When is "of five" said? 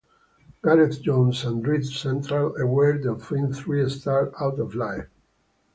4.57-5.07